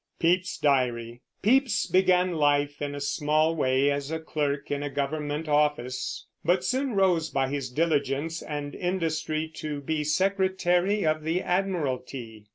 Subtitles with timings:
[0.19, 6.63] Pepys began life in a small way as a clerk in a government office, but
[6.63, 12.47] soon rose by his diligence and industry to be Secretary of the Admiralty.